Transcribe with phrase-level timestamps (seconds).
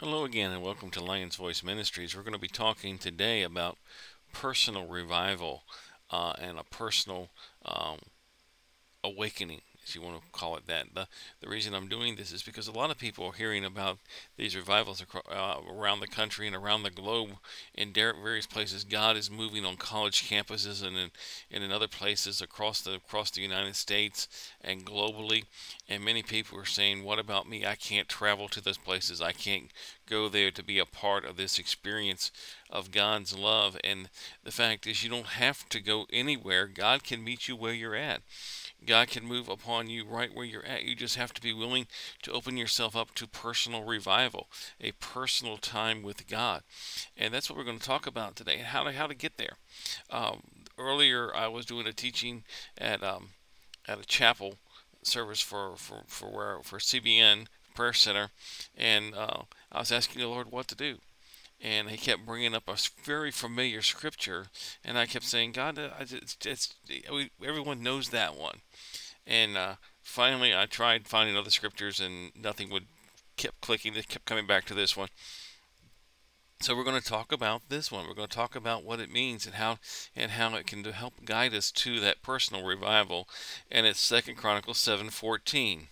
[0.00, 2.14] Hello again, and welcome to Lion's Voice Ministries.
[2.14, 3.78] We're going to be talking today about
[4.30, 5.62] personal revival
[6.10, 7.30] uh, and a personal
[7.64, 8.00] um,
[9.02, 10.86] awakening if you want to call it that.
[10.94, 11.06] The,
[11.40, 13.98] the reason I'm doing this is because a lot of people are hearing about
[14.36, 17.30] these revivals across, uh, around the country and around the globe
[17.74, 18.84] in various places.
[18.84, 21.10] God is moving on college campuses and in,
[21.50, 24.28] and in other places across the across the United States
[24.60, 25.44] and globally.
[25.88, 27.64] And many people are saying, "What about me?
[27.64, 29.20] I can't travel to those places.
[29.20, 29.70] I can't
[30.06, 32.30] go there to be a part of this experience
[32.70, 34.08] of God's love." And
[34.44, 36.66] the fact is, you don't have to go anywhere.
[36.66, 38.22] God can meet you where you're at.
[38.84, 40.84] God can move upon you right where you're at.
[40.84, 41.86] You just have to be willing
[42.22, 44.48] to open yourself up to personal revival,
[44.80, 46.62] a personal time with God.
[47.16, 49.56] And that's what we're going to talk about today, how to, how to get there.
[50.10, 50.42] Um,
[50.78, 52.44] earlier, I was doing a teaching
[52.78, 53.30] at, um,
[53.88, 54.56] at a chapel
[55.02, 58.30] service for, for, for, where, for CBN Prayer Center,
[58.76, 60.98] and uh, I was asking the Lord what to do
[61.60, 64.46] and he kept bringing up a very familiar scripture,
[64.84, 66.74] and I kept saying, God, uh, it's, it's,
[67.44, 68.60] everyone knows that one.
[69.26, 72.84] And uh, finally, I tried finding other scriptures, and nothing would
[73.36, 73.94] kept clicking.
[73.96, 75.08] It kept coming back to this one.
[76.60, 78.06] So we're going to talk about this one.
[78.06, 79.78] We're going to talk about what it means and how
[80.14, 83.28] and how it can help guide us to that personal revival.
[83.70, 85.88] And it's Second Chronicles seven fourteen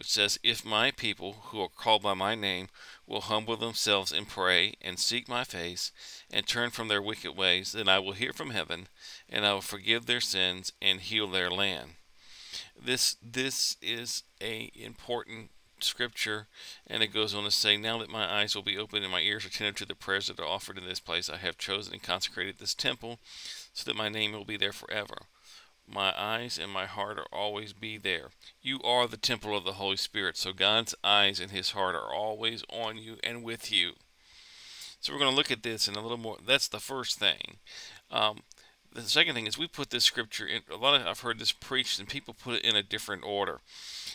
[0.00, 2.68] which says, If my people who are called by my name
[3.06, 5.92] will humble themselves and pray and seek my face
[6.32, 8.88] and turn from their wicked ways, then I will hear from heaven
[9.28, 11.96] and I will forgive their sins and heal their land.
[12.82, 16.46] This this is a important scripture
[16.86, 19.20] and it goes on to say now that my eyes will be open and my
[19.20, 22.02] ears attentive to the prayers that are offered in this place i have chosen and
[22.02, 23.18] consecrated this temple
[23.72, 25.22] so that my name will be there forever
[25.88, 28.28] my eyes and my heart are always be there.
[28.62, 32.12] You are the temple of the Holy Spirit, so God's eyes and his heart are
[32.12, 33.92] always on you and with you.
[35.00, 36.36] So we're going to look at this in a little more.
[36.46, 37.56] That's the first thing.
[38.10, 38.42] Um,
[38.92, 40.62] the second thing is we put this scripture in.
[40.70, 43.60] A lot of I've heard this preached, and people put it in a different order.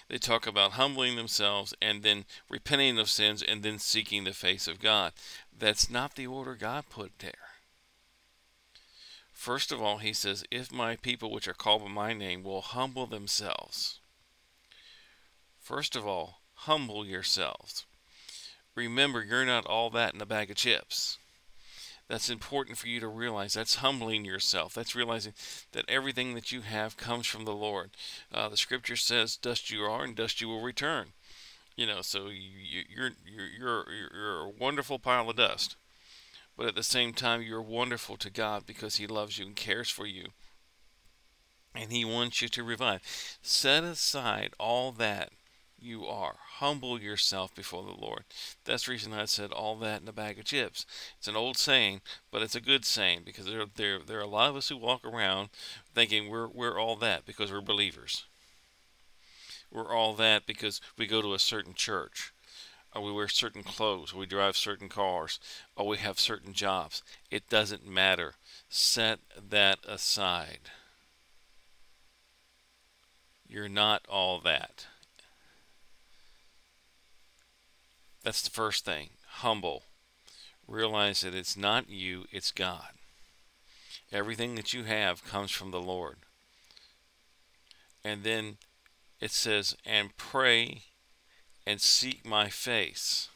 [0.10, 4.68] They talk about humbling themselves and then repenting of sins and then seeking the face
[4.68, 5.14] of God.
[5.58, 7.55] That's not the order God put there.
[9.46, 12.62] First of all, he says, If my people which are called by my name will
[12.62, 14.00] humble themselves.
[15.62, 17.86] First of all, humble yourselves.
[18.74, 21.20] Remember, you're not all that in a bag of chips.
[22.08, 23.54] That's important for you to realize.
[23.54, 24.74] That's humbling yourself.
[24.74, 25.34] That's realizing
[25.74, 27.92] that everything that you have comes from the Lord.
[28.34, 31.10] Uh, the scripture says, Dust you are, and dust you will return.
[31.76, 35.76] You know, so you, you're, you're, you're, you're a wonderful pile of dust
[36.58, 39.90] but at the same time, you're wonderful to God because He loves you and cares
[39.90, 40.28] for you.
[41.74, 43.02] And He wants you to revive.
[43.42, 45.32] Set aside all that
[45.78, 46.36] you are.
[46.58, 48.24] Humble yourself before the Lord.
[48.64, 50.86] That's the reason I said all that in a bag of chips.
[51.18, 52.02] It's an old saying,
[52.32, 54.78] but it's a good saying because there, there, there are a lot of us who
[54.78, 55.50] walk around
[55.94, 58.26] thinking we're, we're all that because we're believers.
[59.72, 62.32] We're all that because we go to a certain church
[62.96, 65.40] or we wear certain clothes, or we drive certain cars,
[65.76, 67.04] or we have certain jobs.
[67.30, 68.36] It doesn't matter.
[68.70, 69.20] Set
[69.50, 70.72] that aside.
[73.48, 74.88] You're not all that.
[78.24, 79.10] That's the first thing.
[79.28, 79.84] Humble.
[80.68, 82.94] Realize that it's not you, it's God.
[84.12, 86.16] Everything that you have comes from the Lord.
[88.04, 88.58] And then
[89.20, 90.84] it says, and pray
[91.66, 93.30] and seek my face.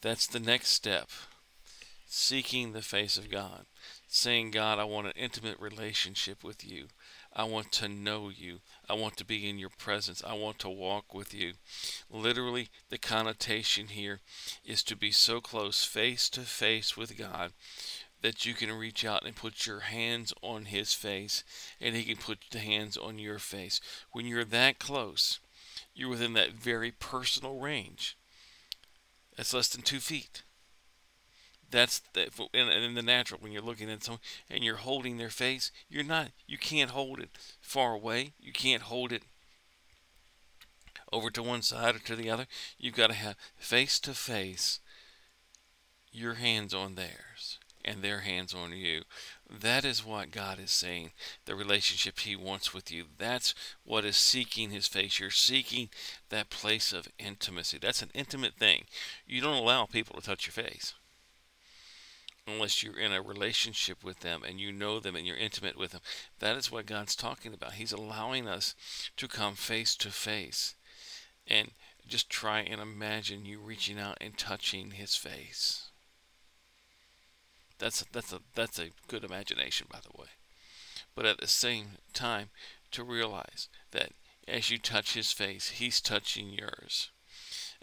[0.00, 1.08] That's the next step.
[2.06, 3.66] Seeking the face of God.
[4.06, 6.86] Saying, God, I want an intimate relationship with you.
[7.36, 8.60] I want to know you.
[8.88, 10.22] I want to be in your presence.
[10.24, 11.54] I want to walk with you.
[12.08, 14.20] Literally, the connotation here
[14.64, 17.52] is to be so close, face to face with God,
[18.22, 21.42] that you can reach out and put your hands on his face,
[21.80, 23.80] and he can put the hands on your face.
[24.12, 25.40] When you're that close,
[25.94, 28.16] you're within that very personal range.
[29.36, 30.42] That's less than two feet.
[31.70, 35.30] That's the, in, in the natural when you're looking at someone and you're holding their
[35.30, 35.72] face.
[35.88, 36.28] You're not.
[36.46, 37.30] You can't hold it
[37.60, 38.32] far away.
[38.38, 39.22] You can't hold it
[41.12, 42.46] over to one side or to the other.
[42.78, 44.80] You've got to have face to face.
[46.12, 47.33] Your hands on theirs
[47.84, 49.02] and their hands on you.
[49.50, 51.10] That is what God is saying,
[51.44, 53.04] the relationship He wants with you.
[53.18, 53.54] That's
[53.84, 55.18] what is seeking His face.
[55.18, 55.88] You're seeking
[56.30, 57.78] that place of intimacy.
[57.80, 58.84] That's an intimate thing.
[59.26, 60.94] You don't allow people to touch your face
[62.46, 65.92] unless you're in a relationship with them and you know them and you're intimate with
[65.92, 66.00] them.
[66.40, 67.74] That is what God's talking about.
[67.74, 68.74] He's allowing us
[69.16, 70.74] to come face to face.
[71.46, 71.70] And
[72.06, 75.90] just try and imagine you reaching out and touching his face.
[77.84, 80.28] That's that's a that's a good imagination, by the way.
[81.14, 82.48] But at the same time,
[82.92, 84.12] to realize that
[84.48, 87.10] as you touch his face, he's touching yours.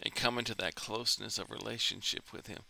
[0.00, 2.62] And come into that closeness of relationship with him.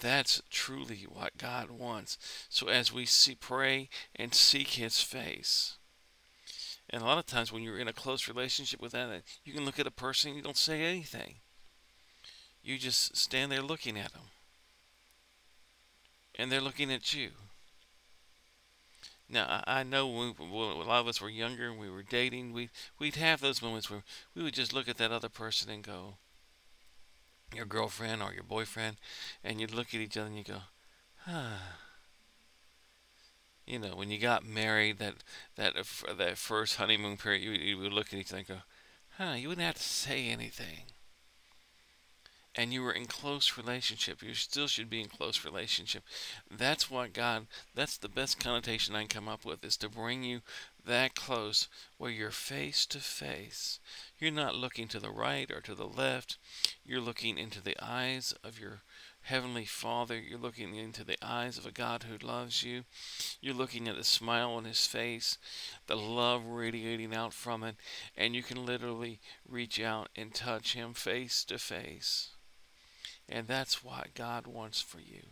[0.00, 2.18] That's truly what God wants.
[2.48, 5.76] So as we see, pray and seek his face.
[6.90, 9.64] And a lot of times when you're in a close relationship with that, you can
[9.64, 11.36] look at a person and you don't say anything.
[12.60, 14.22] You just stand there looking at them.
[16.36, 17.30] And they're looking at you.
[19.28, 22.68] Now I know when, a lot of us were younger and we were dating, we
[22.98, 24.02] we'd have those moments where
[24.34, 26.16] we would just look at that other person and go,
[27.54, 28.96] your girlfriend or your boyfriend,
[29.42, 30.60] and you'd look at each other and you go,
[31.26, 31.78] ah.
[33.66, 35.14] You know, when you got married, that
[35.56, 35.74] that
[36.18, 38.56] that first honeymoon period, you, you would look at each other and go,
[39.16, 40.84] huh, you wouldn't have to say anything
[42.54, 46.02] and you were in close relationship you still should be in close relationship
[46.50, 50.22] that's what god that's the best connotation i can come up with is to bring
[50.22, 50.40] you
[50.84, 51.68] that close
[51.98, 53.78] where you're face to face
[54.18, 56.36] you're not looking to the right or to the left
[56.84, 58.82] you're looking into the eyes of your
[59.26, 62.84] Heavenly Father, you're looking into the eyes of a God who loves you.
[63.40, 65.38] You're looking at the smile on His face,
[65.86, 67.76] the love radiating out from it,
[68.16, 72.30] and you can literally reach out and touch Him face to face.
[73.32, 75.22] And that's what God wants for you.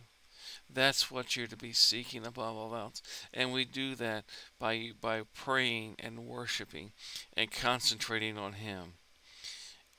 [0.67, 3.03] That's what you're to be seeking above all else.
[3.31, 4.25] And we do that
[4.59, 6.93] by by praying and worshiping
[7.37, 8.93] and concentrating on him.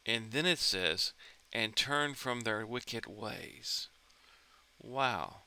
[0.04, 1.12] And then it says,
[1.52, 3.88] and turn from their wicked ways.
[4.82, 5.42] Wow.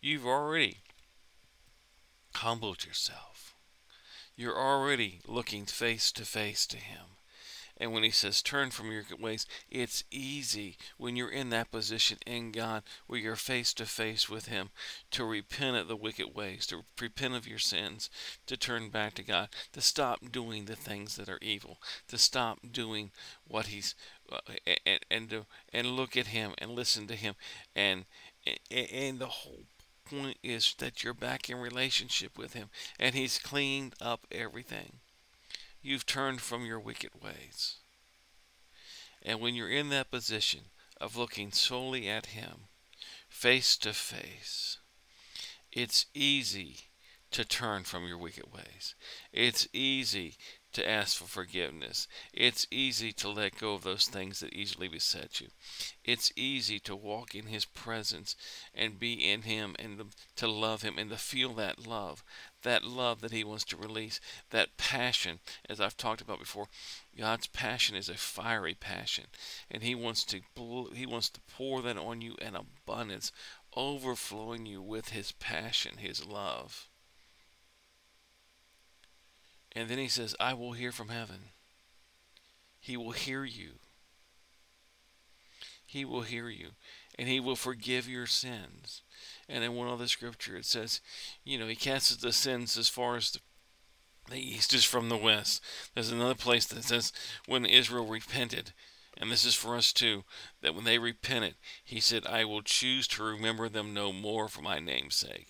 [0.00, 0.78] You've already
[2.34, 3.56] humbled yourself.
[4.36, 7.16] You're already looking face to face to him.
[7.80, 12.18] And when he says turn from your ways, it's easy when you're in that position
[12.26, 14.68] in God where you're face to face with him
[15.12, 18.10] to repent of the wicked ways, to repent of your sins,
[18.46, 21.78] to turn back to God, to stop doing the things that are evil,
[22.08, 23.12] to stop doing
[23.48, 23.94] what he's
[24.30, 24.40] uh,
[24.84, 27.34] and and to, and look at him and listen to him.
[27.74, 28.04] And
[28.70, 29.64] and the whole
[30.04, 32.68] point is that you're back in relationship with him
[32.98, 34.98] and he's cleaned up everything
[35.82, 37.76] you've turned from your wicked ways.
[39.22, 40.60] And when you're in that position
[41.00, 42.68] of looking solely at Him,
[43.28, 44.78] face to face,
[45.72, 46.76] it's easy
[47.30, 48.94] to turn from your wicked ways.
[49.32, 50.34] It's easy
[50.72, 52.06] to ask for forgiveness.
[52.32, 55.48] It's easy to let go of those things that easily beset you.
[56.04, 58.36] It's easy to walk in His presence
[58.74, 60.00] and be in Him and
[60.36, 62.24] to love Him and to feel that love,
[62.62, 64.20] that love that He wants to release,
[64.50, 66.66] that passion, as I've talked about before.
[67.16, 69.24] God's passion is a fiery passion,
[69.70, 70.40] and He wants to
[70.94, 73.32] He wants to pour that on you in abundance,
[73.76, 76.88] overflowing you with His passion, His love.
[79.72, 81.50] And then he says, I will hear from heaven.
[82.80, 83.72] He will hear you.
[85.86, 86.70] He will hear you.
[87.18, 89.02] And he will forgive your sins.
[89.50, 91.00] And in one other scripture it says,
[91.44, 93.40] you know, he casts the sins as far as the,
[94.30, 95.62] the east is from the west.
[95.94, 97.12] There's another place that says,
[97.46, 98.72] when Israel repented,
[99.18, 100.22] and this is for us too,
[100.62, 104.62] that when they repented, he said, I will choose to remember them no more for
[104.62, 105.48] my name's sake.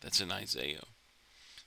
[0.00, 0.84] That's in Isaiah.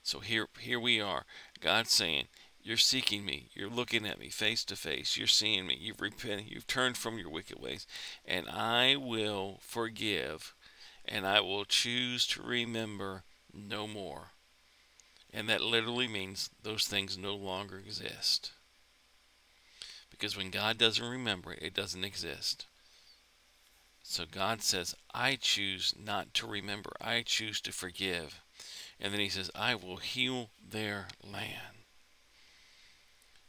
[0.01, 1.25] So here, here we are.
[1.62, 2.25] God saying,
[2.62, 3.50] You're seeking me.
[3.53, 5.17] You're looking at me face to face.
[5.17, 5.77] You're seeing me.
[5.79, 6.47] You've repented.
[6.50, 7.85] You've turned from your wicked ways.
[8.25, 10.55] And I will forgive.
[11.05, 14.31] And I will choose to remember no more.
[15.33, 18.51] And that literally means those things no longer exist.
[20.12, 22.67] Because when God doesn't remember it, it doesn't exist.
[24.03, 26.91] So God says, I choose not to remember.
[27.01, 28.41] I choose to forgive.
[29.00, 31.83] And then he says, I will heal their land.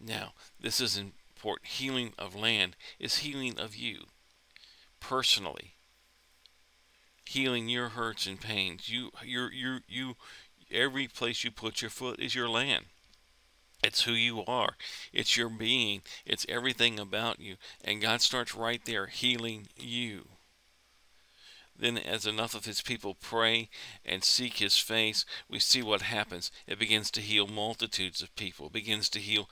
[0.01, 1.69] Now, this is important.
[1.69, 4.05] Healing of land is healing of you
[5.01, 5.74] personally.
[7.27, 8.89] Healing your hurts and pains.
[8.89, 10.17] You, you, you, you,
[10.71, 12.87] every place you put your foot is your land.
[13.83, 14.77] It's who you are.
[15.13, 16.03] It's your being.
[16.25, 17.57] It's everything about you.
[17.85, 20.29] And God starts right there healing you.
[21.77, 23.69] Then, as enough of his people pray
[24.05, 26.53] and seek his face, we see what happens.
[26.67, 29.49] It begins to heal multitudes of people, it begins to heal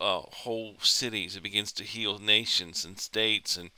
[0.00, 3.70] uh, whole cities, it begins to heal nations and states, and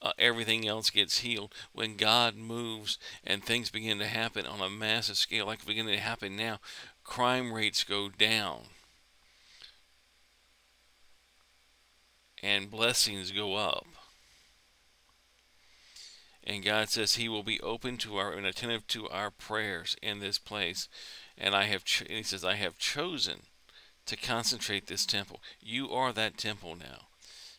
[0.00, 1.54] uh, everything else gets healed.
[1.72, 6.00] When God moves and things begin to happen on a massive scale, like beginning to
[6.00, 6.58] happen now,
[7.04, 8.62] crime rates go down.
[12.42, 13.86] and blessings go up.
[16.44, 20.18] And God says He will be open to our and attentive to our prayers in
[20.18, 20.88] this place.
[21.38, 23.42] And I have, cho- He says, I have chosen
[24.06, 25.40] to concentrate this temple.
[25.60, 27.06] You are that temple now.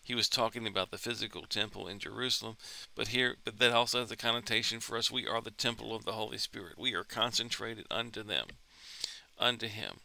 [0.03, 2.57] He was talking about the physical temple in Jerusalem,
[2.93, 5.09] but here, but that also has a connotation for us.
[5.09, 6.77] We are the temple of the Holy Spirit.
[6.77, 8.47] We are concentrated unto them,
[9.39, 10.01] unto Him.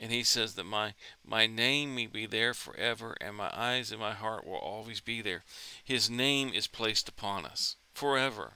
[0.00, 4.00] And he says that my my name may be there forever, and my eyes and
[4.00, 5.44] my heart will always be there.
[5.84, 8.54] His name is placed upon us forever,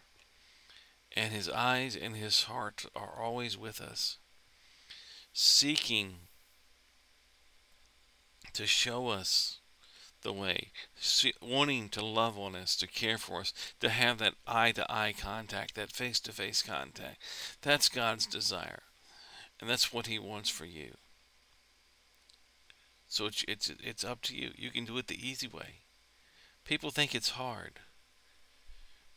[1.16, 4.18] and his eyes and his heart are always with us,
[5.32, 6.14] seeking
[8.52, 9.58] to show us
[10.22, 10.72] the way,
[11.40, 15.14] wanting to love on us, to care for us, to have that eye to eye
[15.16, 17.22] contact, that face to face contact.
[17.62, 18.82] That's God's desire.
[19.60, 20.94] And that's what He wants for you.
[23.08, 24.50] So it's, it's, it's up to you.
[24.56, 25.80] You can do it the easy way.
[26.64, 27.80] People think it's hard.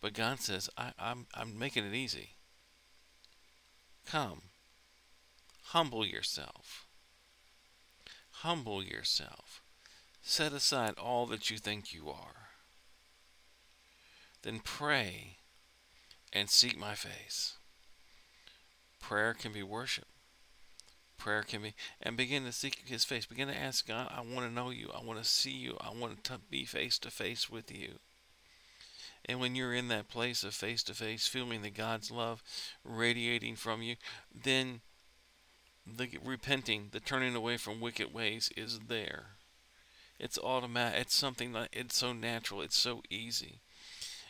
[0.01, 2.31] But God says, I, I'm, I'm making it easy.
[4.05, 4.41] Come.
[5.65, 6.87] Humble yourself.
[8.31, 9.61] Humble yourself.
[10.23, 12.49] Set aside all that you think you are.
[14.41, 15.37] Then pray
[16.33, 17.57] and seek my face.
[18.99, 20.07] Prayer can be worship.
[21.17, 23.27] Prayer can be, and begin to seek his face.
[23.27, 24.89] Begin to ask God, I want to know you.
[24.95, 25.77] I want to see you.
[25.79, 27.99] I want to be face to face with you.
[29.25, 32.43] And when you're in that place of face to face, feeling the God's love
[32.83, 33.95] radiating from you,
[34.33, 34.81] then
[35.85, 39.37] the repenting, the turning away from wicked ways is there.
[40.19, 41.01] It's automatic.
[41.01, 42.61] It's something that it's so natural.
[42.61, 43.61] It's so easy.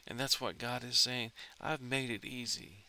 [0.07, 1.31] And that's what God is saying.
[1.59, 2.85] I've made it easy.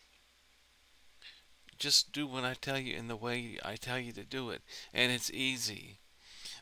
[1.77, 4.61] Just do what I tell you in the way I tell you to do it.
[4.93, 5.97] And it's easy.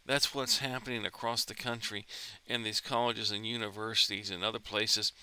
[0.05, 2.05] That's what's happening across the country
[2.47, 5.13] in these colleges and universities and other places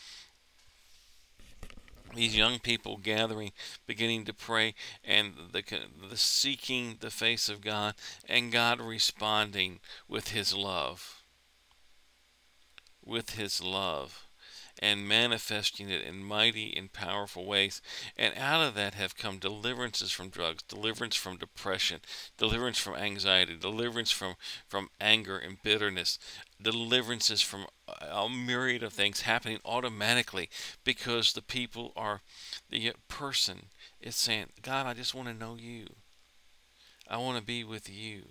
[2.15, 3.53] these young people gathering,
[3.87, 5.63] beginning to pray, and the,
[6.09, 7.95] the seeking the face of God,
[8.29, 11.23] and God responding with His love.
[13.05, 14.28] With His love
[14.81, 17.81] and manifesting it in mighty and powerful ways.
[18.17, 22.01] And out of that have come deliverances from drugs, deliverance from depression,
[22.37, 24.35] deliverance from anxiety, deliverance from,
[24.67, 26.19] from anger and bitterness,
[26.61, 27.67] deliverances from
[28.01, 30.49] a myriad of things happening automatically
[30.85, 32.21] because the people are,
[32.71, 33.67] the person
[34.01, 35.87] is saying, God, I just want to know you.
[37.09, 38.25] I want to be with you.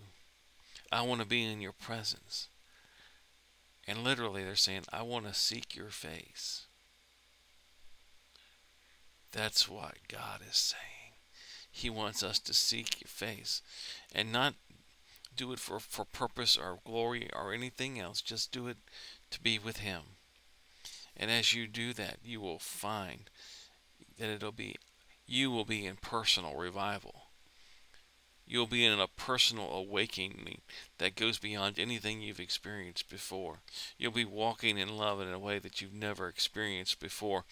[0.92, 2.48] I want to be in your presence.
[3.88, 6.66] And literally, they're saying, I want to seek your face.
[9.32, 11.14] That's what God is saying.
[11.72, 13.62] He wants us to seek your face
[14.14, 14.56] and not
[15.36, 18.22] do it for, for purpose or glory or anything else.
[18.22, 18.78] Just do it
[19.32, 20.02] to be with Him.
[21.16, 23.30] And as you do that, you will find
[24.18, 24.76] that it'll be,
[25.26, 27.27] you will be in personal revival.
[28.48, 30.62] You'll be in a personal awakening
[31.00, 33.60] that goes beyond anything you've experienced before.
[33.98, 37.44] You'll be walking in love in a way that you've never experienced before.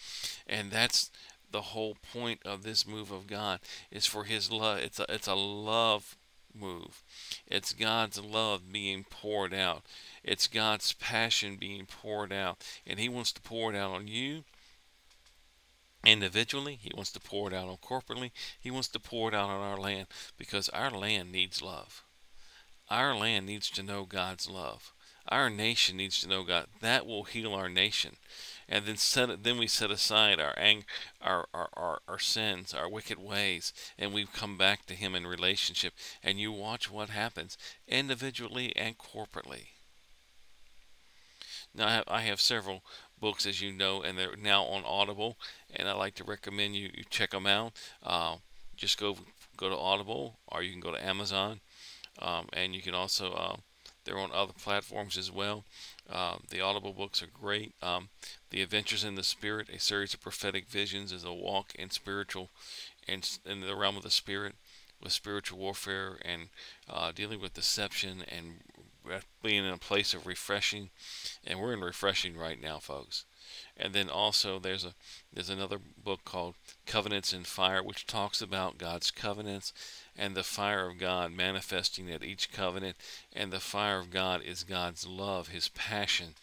[0.46, 1.10] And that's
[1.50, 3.60] the whole point of this move of God
[3.90, 4.78] is for his love.
[4.78, 6.16] It's a, it's a love
[6.54, 7.02] move.
[7.46, 9.82] It's God's love being poured out.
[10.24, 12.64] It's God's passion being poured out.
[12.86, 14.44] And he wants to pour it out on you
[16.06, 19.50] individually, He wants to pour it out on corporately, He wants to pour it out
[19.50, 20.06] on our land
[20.38, 22.02] because our land needs love.
[22.88, 24.92] Our land needs to know God's love.
[25.28, 26.66] Our nation needs to know God.
[26.80, 28.12] That will heal our nation.
[28.68, 30.84] And then set then we set aside our ang-
[31.20, 35.26] our, our, our, our sins, our wicked ways, and we come back to Him in
[35.26, 35.94] relationship.
[36.22, 37.58] And you watch what happens
[37.88, 39.66] individually and corporately.
[41.74, 42.82] Now, I have, I have several
[43.20, 45.36] books, as you know, and they're now on Audible.
[45.74, 47.72] And I like to recommend you, you check them out.
[48.02, 48.36] Uh,
[48.76, 49.16] just go
[49.56, 51.60] go to Audible, or you can go to Amazon,
[52.20, 53.56] um, and you can also uh,
[54.04, 55.64] they're on other platforms as well.
[56.08, 57.74] Uh, the Audible books are great.
[57.82, 58.08] Um,
[58.50, 62.50] the Adventures in the Spirit, a series of prophetic visions, is a walk in spiritual,
[63.08, 64.54] and in, in the realm of the spirit,
[65.02, 66.48] with spiritual warfare and
[66.88, 68.60] uh, dealing with deception and
[69.42, 70.90] being in a place of refreshing,
[71.44, 73.24] and we're in refreshing right now, folks.
[73.76, 74.94] And then also there's a
[75.32, 76.54] there's another book called
[76.86, 79.72] Covenants in Fire, which talks about God's covenants
[80.16, 82.96] and the fire of God manifesting at each covenant.
[83.32, 86.34] And the fire of God is God's love, His passion,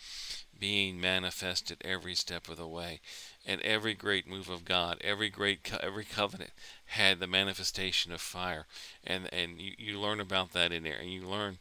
[0.57, 3.01] being manifested every step of the way.
[3.45, 6.51] And every great move of God, every great co- every covenant
[6.85, 8.67] had the manifestation of fire,
[9.03, 11.57] and and you, you learn about that in there, and you learn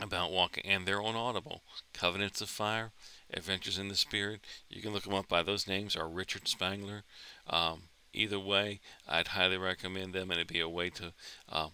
[0.00, 1.62] about walking, and they're on Audible.
[1.92, 2.92] Covenants of Fire,
[3.32, 4.40] Adventures in the Spirit.
[4.68, 7.02] You can look them up by those names, or Richard Spangler.
[7.48, 11.12] Um, either way, I'd highly recommend them, and it'd be a way to
[11.48, 11.68] uh,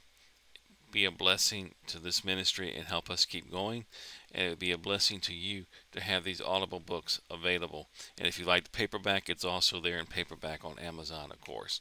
[0.94, 3.84] be a blessing to this ministry and help us keep going.
[4.32, 7.88] And it would be a blessing to you to have these Audible books available.
[8.16, 11.80] And if you like the paperback, it's also there in paperback on Amazon, of course.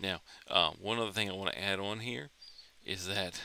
[0.00, 2.30] Now, uh, one other thing I want to add on here
[2.84, 3.40] is that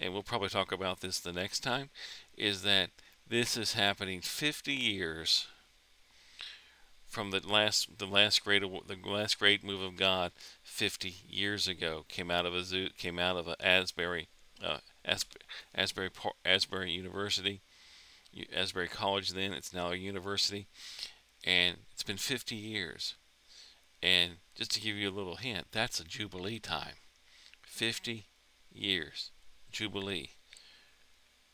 [0.00, 1.90] and we'll probably talk about this the next time,
[2.36, 2.90] is that
[3.28, 5.46] this is happening 50 years
[7.06, 10.30] from the last the last great the last great move of God
[10.62, 14.28] 50 years ago came out of a zoo came out of a Asbury
[14.64, 14.78] uh,
[15.74, 16.10] Asbury
[16.44, 17.62] Asbury University
[18.54, 20.68] Asbury College then it's now a university
[21.44, 23.14] and it's been 50 years.
[24.02, 26.94] And just to give you a little hint that's a jubilee time
[27.62, 28.26] 50
[28.72, 29.32] years
[29.70, 30.30] Jubilee.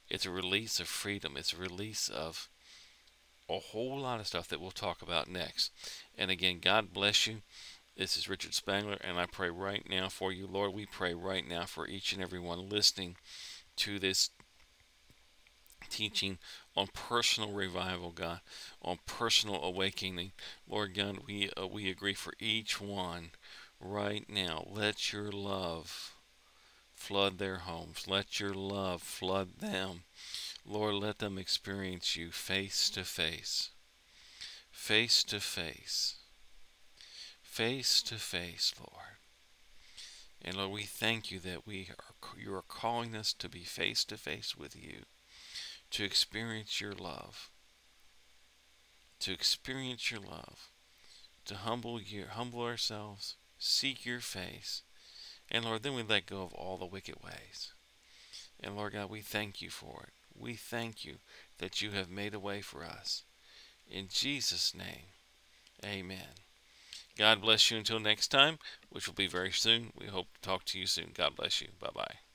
[0.09, 1.37] It's a release of freedom.
[1.37, 2.49] It's a release of
[3.49, 5.71] a whole lot of stuff that we'll talk about next.
[6.17, 7.43] And again, God bless you.
[7.97, 10.75] This is Richard Spangler, and I pray right now for you, Lord.
[10.75, 13.17] We pray right now for each and every one listening
[13.77, 14.31] to this
[15.89, 16.39] teaching
[16.77, 18.41] on personal revival, God,
[18.83, 20.33] on personal awakening.
[20.69, 23.31] Lord God, we uh, we agree for each one
[23.81, 24.67] right now.
[24.71, 26.16] Let your love
[26.97, 28.09] flood their homes.
[28.09, 30.03] Let your love flood them.
[30.65, 33.71] Lord, let them experience you face to face.
[34.73, 36.17] Face to face.
[37.43, 39.17] Face to face, Lord.
[40.43, 42.05] And Lord, we thank you that we are
[42.37, 45.05] you are calling us to be face to face with you,
[45.93, 47.51] to experience your love.
[49.21, 50.71] To experience your love.
[51.47, 52.01] To humble
[52.31, 54.83] humble ourselves, seek your face
[55.51, 57.73] and Lord, then we let go of all the wicked ways.
[58.61, 60.13] And Lord God, we thank you for it.
[60.39, 61.17] We thank you
[61.59, 63.23] that you have made a way for us.
[63.91, 65.07] In Jesus' name,
[65.85, 66.35] amen.
[67.17, 68.59] God bless you until next time,
[68.91, 69.93] which will be very soon.
[69.99, 71.13] We hope to talk to you soon.
[71.15, 71.69] God bless you.
[71.81, 72.26] Bye bye.